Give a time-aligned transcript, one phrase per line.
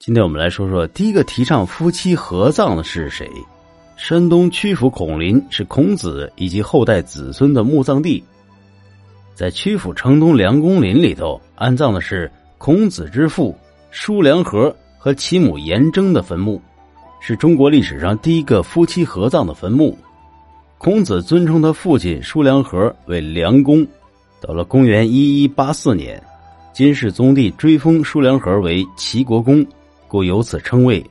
[0.00, 3.28] 今天我们来说说第一个提倡夫妻合葬的是谁？
[3.96, 8.22] 山东曲阜孔林是孔子以及后代子孙的墓葬地。
[9.34, 13.52] 在曲阜城东梁公林里头安葬的是孔子之父
[13.90, 16.62] 叔梁纥和其母颜征的坟墓，
[17.20, 19.98] 是中国历史上第一个夫妻合葬的坟墓。
[20.78, 23.84] 孔子尊称他父亲叔梁纥为梁公。
[24.40, 26.22] 到了公元一一八四年，
[26.72, 29.66] 金世宗帝追封叔梁纥为齐国公。
[30.08, 31.04] 故由此称谓，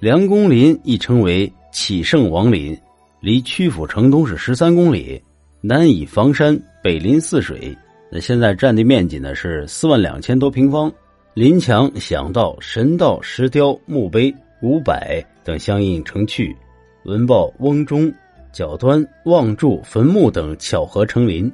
[0.00, 2.76] 梁公林亦称为启圣王林，
[3.20, 5.22] 离曲阜城东是十三公里，
[5.60, 7.74] 南倚房山，北临泗水。
[8.10, 10.92] 那现在占地面积呢是四万两千多平方，
[11.34, 16.54] 林墙、响道、神道、石雕、墓碑五百等相应成趣，
[17.04, 18.12] 文报、翁钟、
[18.52, 21.50] 角端、望柱、坟墓等巧合成林。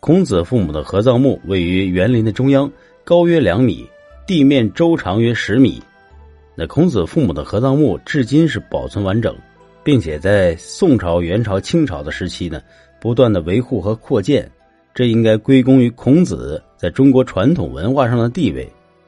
[0.00, 2.70] 孔子父母的合葬墓位于园林的中央，
[3.04, 3.86] 高约两米，
[4.26, 5.80] 地面周长约十米。
[6.58, 9.36] 那孔子父母的合葬墓至今是保存完整，
[9.84, 12.62] 并且在宋朝、元朝、清朝的时期呢，
[12.98, 14.50] 不断的维护和扩建，
[14.94, 18.66] 这应该归功于孔子在中国传统文化上的地位，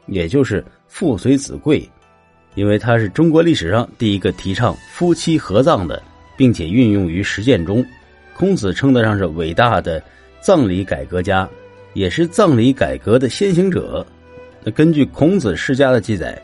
[0.08, 1.88] 也就是父随子贵，
[2.54, 6.02] 因为他是中国历史上第一个提倡夫妻合葬的，
[6.36, 7.82] 并且运用于实践中。
[8.36, 10.02] 孔子称得上是伟大的
[10.42, 11.48] 葬礼改革家，
[11.94, 14.06] 也是葬礼改革的先行者。
[14.62, 16.38] 那根据孔子世家的记载。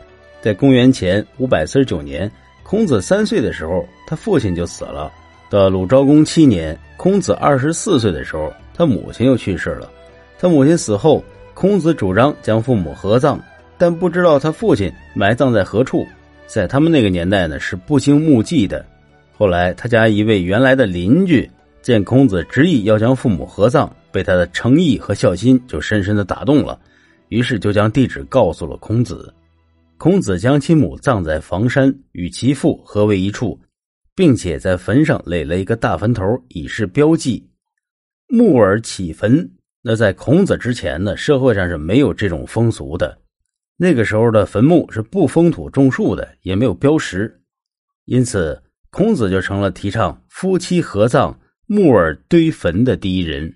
[0.45, 5.11] 在公元前五百四十九年，孔子三岁的时候，他父亲就死了。
[5.49, 9.89] 到鲁昭公七年，孔子二十四岁的时候，他母亲又去世了。
[10.37, 11.23] 他母亲死后，
[11.55, 13.39] 孔子主张将父母合葬，
[13.75, 16.05] 但不知道他父亲埋葬在何处。
[16.45, 18.85] 在他们那个年代呢，是不兴墓祭的。
[19.35, 21.49] 后来，他家一位原来的邻居
[21.81, 26.79] 见孔子执意要将父母合葬，被他的诚意和孝心就深深的打动了，
[27.29, 29.33] 于是就将地址告诉了孔子。
[29.97, 33.59] 孔子将其母葬在房山，与其父合为一处，
[34.13, 37.49] 并且在坟上垒了一个大坟头，以示标记。
[38.27, 39.51] 木耳起坟，
[39.81, 43.21] 那在孔子之前呢，社会上是没有这种风俗的。
[43.77, 47.41] 那个时候的坟墓是不封土种树的，也没有标识，
[48.05, 53.53] 因此孔子就成了提倡夫妻合葬、木耳堆坟的第一人。